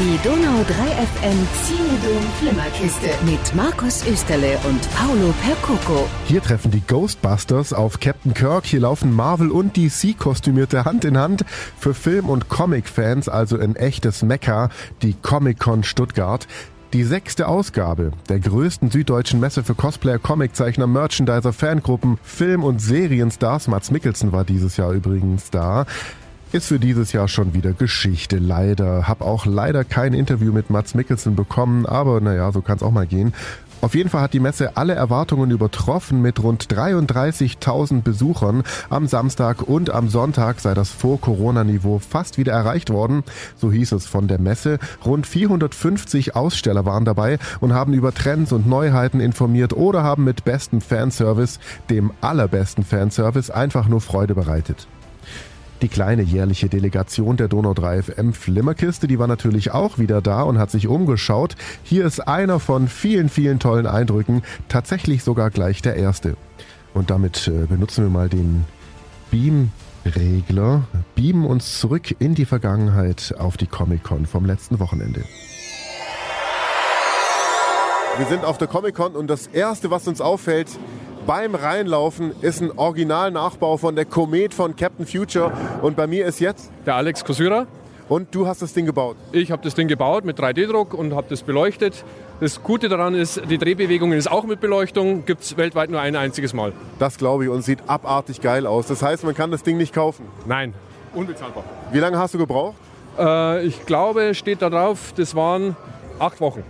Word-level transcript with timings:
Die 0.00 0.18
Donau 0.26 0.64
3 0.66 0.72
FM 0.72 1.46
Cinedom 1.62 2.22
Flimmerkiste 2.38 3.08
mit 3.26 3.54
Markus 3.54 4.02
Österle 4.08 4.58
und 4.66 4.80
Paolo 4.94 5.34
Percoco. 5.44 6.08
Hier 6.24 6.42
treffen 6.42 6.70
die 6.70 6.80
Ghostbusters 6.80 7.74
auf 7.74 8.00
Captain 8.00 8.32
Kirk. 8.32 8.64
Hier 8.64 8.80
laufen 8.80 9.14
Marvel 9.14 9.50
und 9.50 9.76
DC 9.76 10.18
kostümierte 10.18 10.86
Hand 10.86 11.04
in 11.04 11.18
Hand. 11.18 11.44
Für 11.78 11.92
Film- 11.92 12.30
und 12.30 12.48
Comic-Fans 12.48 13.28
also 13.28 13.58
ein 13.58 13.76
echtes 13.76 14.22
Mekka, 14.22 14.70
die 15.02 15.12
Comic-Con 15.12 15.82
Stuttgart. 15.82 16.48
Die 16.94 17.04
sechste 17.04 17.46
Ausgabe 17.46 18.12
der 18.30 18.40
größten 18.40 18.90
süddeutschen 18.90 19.38
Messe 19.38 19.62
für 19.62 19.74
Cosplayer, 19.74 20.18
Comiczeichner, 20.18 20.86
Merchandiser, 20.86 21.52
Fangruppen, 21.52 22.18
Film- 22.22 22.64
und 22.64 22.80
Serienstars. 22.80 23.68
Mats 23.68 23.90
Mikkelsen 23.90 24.32
war 24.32 24.44
dieses 24.44 24.78
Jahr 24.78 24.92
übrigens 24.92 25.50
da 25.50 25.84
ist 26.52 26.66
für 26.66 26.78
dieses 26.78 27.12
Jahr 27.12 27.28
schon 27.28 27.54
wieder 27.54 27.72
Geschichte. 27.72 28.38
Leider. 28.38 29.06
Hab 29.06 29.20
auch 29.20 29.46
leider 29.46 29.84
kein 29.84 30.14
Interview 30.14 30.52
mit 30.52 30.70
Mats 30.70 30.94
Mikkelsen 30.94 31.36
bekommen, 31.36 31.86
aber 31.86 32.20
naja, 32.20 32.50
so 32.52 32.60
kann 32.60 32.76
es 32.76 32.82
auch 32.82 32.90
mal 32.90 33.06
gehen. 33.06 33.32
Auf 33.82 33.94
jeden 33.94 34.10
Fall 34.10 34.20
hat 34.20 34.34
die 34.34 34.40
Messe 34.40 34.76
alle 34.76 34.94
Erwartungen 34.94 35.50
übertroffen 35.50 36.20
mit 36.20 36.42
rund 36.42 36.66
33.000 36.66 38.02
Besuchern. 38.02 38.62
Am 38.90 39.06
Samstag 39.06 39.62
und 39.62 39.88
am 39.88 40.10
Sonntag 40.10 40.60
sei 40.60 40.74
das 40.74 40.90
Vor-Corona-Niveau 40.90 41.98
fast 41.98 42.36
wieder 42.36 42.52
erreicht 42.52 42.90
worden. 42.90 43.24
So 43.56 43.72
hieß 43.72 43.92
es 43.92 44.06
von 44.06 44.28
der 44.28 44.38
Messe. 44.38 44.78
Rund 45.04 45.26
450 45.26 46.36
Aussteller 46.36 46.84
waren 46.84 47.06
dabei 47.06 47.38
und 47.60 47.72
haben 47.72 47.94
über 47.94 48.12
Trends 48.12 48.52
und 48.52 48.66
Neuheiten 48.66 49.20
informiert 49.20 49.72
oder 49.72 50.02
haben 50.02 50.24
mit 50.24 50.44
bestem 50.44 50.82
Fanservice, 50.82 51.58
dem 51.88 52.10
allerbesten 52.20 52.84
Fanservice, 52.84 53.50
einfach 53.50 53.88
nur 53.88 54.02
Freude 54.02 54.34
bereitet. 54.34 54.88
Die 55.82 55.88
kleine 55.88 56.20
jährliche 56.22 56.68
Delegation 56.68 57.38
der 57.38 57.48
Donau 57.48 57.72
3 57.72 58.02
FM 58.02 58.32
Flimmerkiste, 58.34 59.06
die 59.06 59.18
war 59.18 59.26
natürlich 59.26 59.70
auch 59.72 59.98
wieder 59.98 60.20
da 60.20 60.42
und 60.42 60.58
hat 60.58 60.70
sich 60.70 60.88
umgeschaut. 60.88 61.56
Hier 61.82 62.04
ist 62.04 62.20
einer 62.20 62.60
von 62.60 62.86
vielen, 62.86 63.30
vielen 63.30 63.58
tollen 63.58 63.86
Eindrücken, 63.86 64.42
tatsächlich 64.68 65.24
sogar 65.24 65.48
gleich 65.50 65.80
der 65.80 65.96
erste. 65.96 66.36
Und 66.92 67.08
damit 67.08 67.48
äh, 67.48 67.66
benutzen 67.66 68.04
wir 68.04 68.10
mal 68.10 68.28
den 68.28 68.66
Beam-Regler, 69.30 70.82
beamen 71.14 71.46
uns 71.46 71.78
zurück 71.80 72.14
in 72.18 72.34
die 72.34 72.44
Vergangenheit 72.44 73.34
auf 73.38 73.56
die 73.56 73.66
Comic-Con 73.66 74.26
vom 74.26 74.44
letzten 74.44 74.80
Wochenende. 74.80 75.24
Wir 78.18 78.26
sind 78.26 78.44
auf 78.44 78.58
der 78.58 78.68
Comic-Con 78.68 79.16
und 79.16 79.28
das 79.28 79.46
erste, 79.46 79.90
was 79.90 80.06
uns 80.06 80.20
auffällt, 80.20 80.68
beim 81.26 81.54
Reinlaufen 81.54 82.32
ist 82.40 82.60
ein 82.60 82.76
Originalnachbau 82.76 83.76
von 83.76 83.94
der 83.94 84.04
Komet 84.04 84.54
von 84.54 84.76
Captain 84.76 85.06
Future. 85.06 85.52
Und 85.82 85.96
bei 85.96 86.06
mir 86.06 86.26
ist 86.26 86.40
jetzt 86.40 86.70
der 86.86 86.96
Alex 86.96 87.24
Kosyra. 87.24 87.66
Und 88.08 88.34
du 88.34 88.48
hast 88.48 88.60
das 88.60 88.72
Ding 88.72 88.86
gebaut? 88.86 89.16
Ich 89.30 89.52
habe 89.52 89.62
das 89.62 89.76
Ding 89.76 89.86
gebaut 89.86 90.24
mit 90.24 90.36
3D-Druck 90.36 90.94
und 90.94 91.14
habe 91.14 91.28
das 91.30 91.42
beleuchtet. 91.42 92.04
Das 92.40 92.60
Gute 92.62 92.88
daran 92.88 93.14
ist, 93.14 93.40
die 93.48 93.56
Drehbewegung 93.56 94.12
ist 94.12 94.28
auch 94.28 94.44
mit 94.44 94.60
Beleuchtung, 94.60 95.24
gibt 95.26 95.42
es 95.42 95.56
weltweit 95.56 95.90
nur 95.90 96.00
ein 96.00 96.16
einziges 96.16 96.52
Mal. 96.52 96.72
Das 96.98 97.18
glaube 97.18 97.44
ich 97.44 97.50
und 97.50 97.62
sieht 97.62 97.78
abartig 97.86 98.40
geil 98.40 98.66
aus. 98.66 98.88
Das 98.88 99.02
heißt, 99.02 99.22
man 99.22 99.34
kann 99.36 99.52
das 99.52 99.62
Ding 99.62 99.76
nicht 99.76 99.94
kaufen? 99.94 100.26
Nein, 100.44 100.74
unbezahlbar. 101.14 101.62
Wie 101.92 102.00
lange 102.00 102.18
hast 102.18 102.34
du 102.34 102.38
gebraucht? 102.38 102.74
Äh, 103.16 103.64
ich 103.64 103.86
glaube, 103.86 104.34
steht 104.34 104.62
da 104.62 104.70
drauf, 104.70 105.12
das 105.14 105.36
waren 105.36 105.76
acht 106.18 106.40
Wochen. 106.40 106.64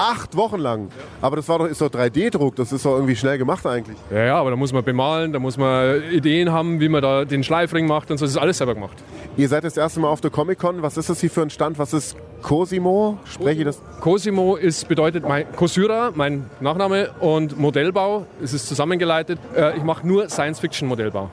Acht 0.00 0.34
Wochen 0.34 0.58
lang. 0.58 0.88
Aber 1.20 1.36
das 1.36 1.46
war 1.46 1.58
doch, 1.58 1.66
ist 1.66 1.78
doch 1.82 1.90
3D-Druck, 1.90 2.56
das 2.56 2.72
ist 2.72 2.86
doch 2.86 2.94
irgendwie 2.94 3.16
schnell 3.16 3.36
gemacht 3.36 3.66
eigentlich. 3.66 3.98
Ja, 4.10 4.24
ja, 4.24 4.36
aber 4.36 4.48
da 4.48 4.56
muss 4.56 4.72
man 4.72 4.82
bemalen, 4.82 5.30
da 5.30 5.38
muss 5.38 5.58
man 5.58 6.02
Ideen 6.10 6.50
haben, 6.50 6.80
wie 6.80 6.88
man 6.88 7.02
da 7.02 7.26
den 7.26 7.44
Schleifring 7.44 7.86
macht 7.86 8.10
und 8.10 8.16
so. 8.16 8.24
Das 8.24 8.32
ist 8.32 8.38
alles 8.38 8.56
selber 8.56 8.72
gemacht. 8.72 8.96
Ihr 9.36 9.46
seid 9.46 9.62
das 9.62 9.76
erste 9.76 10.00
Mal 10.00 10.08
auf 10.08 10.22
der 10.22 10.30
Comic-Con. 10.30 10.80
Was 10.80 10.96
ist 10.96 11.10
das 11.10 11.20
hier 11.20 11.30
für 11.30 11.42
ein 11.42 11.50
Stand? 11.50 11.78
Was 11.78 11.92
ist 11.92 12.16
Cosimo? 12.40 13.18
Spreche 13.24 13.60
ich 13.60 13.66
das? 13.66 13.82
Cosimo 14.00 14.56
ist, 14.56 14.88
bedeutet 14.88 15.28
mein 15.28 15.44
Cosyra, 15.52 16.12
mein 16.14 16.48
Nachname, 16.60 17.10
und 17.20 17.58
Modellbau. 17.58 18.24
Es 18.42 18.54
ist 18.54 18.68
zusammengeleitet. 18.68 19.38
Äh, 19.54 19.76
ich 19.76 19.82
mache 19.82 20.06
nur 20.06 20.30
Science-Fiction-Modellbau. 20.30 21.28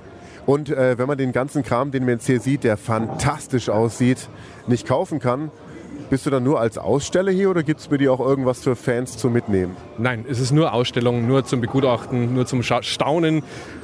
Und 0.46 0.70
äh, 0.70 0.98
wenn 0.98 1.08
man 1.08 1.18
den 1.18 1.32
ganzen 1.32 1.64
Kram, 1.64 1.92
den 1.92 2.04
man 2.04 2.16
jetzt 2.16 2.26
hier 2.26 2.40
sieht, 2.42 2.64
der 2.66 2.76
fantastisch 2.76 3.70
aussieht, 3.70 4.30
nicht 4.68 4.88
kaufen 4.88 5.20
kann, 5.20 5.52
bist 6.10 6.26
du 6.26 6.30
dann 6.30 6.44
nur 6.44 6.60
als 6.60 6.78
Aussteller 6.78 7.32
hier 7.32 7.50
oder 7.50 7.64
gibt 7.64 7.80
es 7.80 7.88
bei 7.88 7.98
dir 7.98 8.14
auch 8.14 8.20
irgendwas 8.20 8.64
für 8.64 8.76
Fans 8.76 9.18
zum 9.18 9.34
Mitnehmen? 9.34 9.76
Nein, 9.98 10.26
es 10.30 10.40
ist 10.40 10.52
nur 10.52 10.74
Ausstellung, 10.74 11.28
nur 11.28 11.46
zum 11.46 11.62
Begutachten, 11.62 12.34
nur 12.34 12.46
zum 12.46 12.64
Staunen 12.64 13.44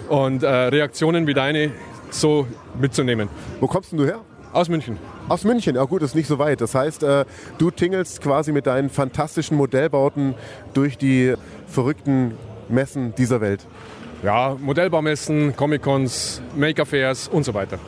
und 0.09 0.43
äh, 0.43 0.47
Reaktionen 0.47 1.27
wie 1.27 1.33
deine 1.33 1.71
so 2.09 2.47
mitzunehmen. 2.79 3.29
Wo 3.59 3.67
kommst 3.67 3.91
denn 3.91 3.99
du 3.99 4.05
her? 4.05 4.21
Aus 4.53 4.69
München. 4.69 4.97
Aus 5.29 5.43
München, 5.43 5.75
ja 5.75 5.83
gut, 5.83 6.03
ist 6.03 6.15
nicht 6.15 6.27
so 6.27 6.37
weit. 6.37 6.61
Das 6.61 6.75
heißt, 6.75 7.03
äh, 7.03 7.25
du 7.57 7.71
tingelst 7.71 8.21
quasi 8.21 8.51
mit 8.51 8.67
deinen 8.67 8.89
fantastischen 8.89 9.57
Modellbauten 9.57 10.35
durch 10.73 10.97
die 10.97 11.33
verrückten 11.65 12.37
Messen 12.69 13.15
dieser 13.15 13.41
Welt. 13.41 13.65
Ja, 14.21 14.55
Modellbaumessen, 14.59 15.55
Comic-Cons, 15.55 16.41
Make-Affairs 16.55 17.27
und 17.27 17.43
so 17.43 17.53
weiter. 17.53 17.79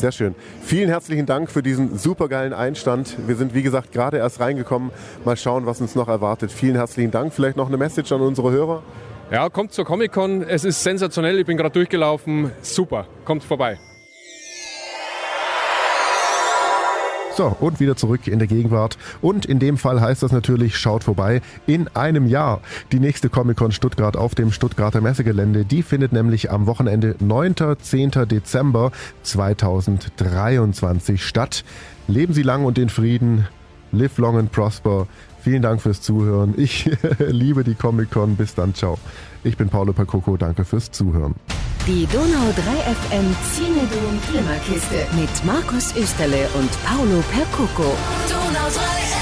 Sehr 0.00 0.12
schön. 0.12 0.34
Vielen 0.62 0.88
herzlichen 0.88 1.26
Dank 1.26 1.50
für 1.50 1.62
diesen 1.62 1.98
supergeilen 1.98 2.54
Einstand. 2.54 3.18
Wir 3.26 3.36
sind, 3.36 3.52
wie 3.52 3.60
gesagt, 3.60 3.92
gerade 3.92 4.16
erst 4.16 4.40
reingekommen. 4.40 4.92
Mal 5.26 5.36
schauen, 5.36 5.66
was 5.66 5.82
uns 5.82 5.94
noch 5.94 6.08
erwartet. 6.08 6.50
Vielen 6.50 6.74
herzlichen 6.74 7.10
Dank. 7.10 7.34
Vielleicht 7.34 7.58
noch 7.58 7.68
eine 7.68 7.76
Message 7.76 8.10
an 8.10 8.22
unsere 8.22 8.50
Hörer? 8.50 8.82
Ja, 9.30 9.50
kommt 9.50 9.74
zur 9.74 9.84
Comic-Con. 9.84 10.40
Es 10.40 10.64
ist 10.64 10.82
sensationell. 10.82 11.38
Ich 11.38 11.44
bin 11.44 11.58
gerade 11.58 11.74
durchgelaufen. 11.74 12.50
Super. 12.62 13.08
Kommt 13.26 13.44
vorbei. 13.44 13.78
So, 17.40 17.56
und 17.58 17.80
wieder 17.80 17.96
zurück 17.96 18.26
in 18.26 18.38
der 18.38 18.48
Gegenwart. 18.48 18.98
Und 19.22 19.46
in 19.46 19.58
dem 19.58 19.78
Fall 19.78 19.98
heißt 19.98 20.22
das 20.22 20.30
natürlich, 20.30 20.76
schaut 20.76 21.04
vorbei 21.04 21.40
in 21.66 21.88
einem 21.96 22.26
Jahr. 22.26 22.60
Die 22.92 23.00
nächste 23.00 23.30
Comic-Con 23.30 23.72
Stuttgart 23.72 24.14
auf 24.14 24.34
dem 24.34 24.52
Stuttgarter 24.52 25.00
Messegelände, 25.00 25.64
die 25.64 25.82
findet 25.82 26.12
nämlich 26.12 26.50
am 26.50 26.66
Wochenende 26.66 27.16
9. 27.18 27.54
10. 27.80 28.10
Dezember 28.28 28.92
2023 29.22 31.24
statt. 31.24 31.64
Leben 32.08 32.34
Sie 32.34 32.42
lang 32.42 32.66
und 32.66 32.76
in 32.76 32.90
Frieden. 32.90 33.48
Live 33.90 34.18
long 34.18 34.36
and 34.36 34.52
prosper. 34.52 35.06
Vielen 35.40 35.62
Dank 35.62 35.80
fürs 35.80 36.02
Zuhören. 36.02 36.52
Ich 36.58 36.90
liebe 37.20 37.64
die 37.64 37.74
Comic-Con. 37.74 38.36
Bis 38.36 38.54
dann, 38.54 38.74
ciao. 38.74 38.98
Ich 39.44 39.56
bin 39.56 39.70
Paolo 39.70 39.94
Percoco. 39.94 40.36
Danke 40.36 40.66
fürs 40.66 40.90
Zuhören. 40.90 41.36
Die 41.86 42.06
Donau 42.06 42.52
3 42.52 42.94
FM 42.94 43.36
Cinedom 43.54 44.20
Flimmerkiste 44.28 45.06
mit 45.18 45.44
Markus 45.44 45.94
Österle 45.96 46.48
und 46.54 46.70
Paolo 46.84 47.22
Percoco. 47.32 47.96
Donau 48.28 48.68
3 48.68 48.70
FM. 48.70 49.19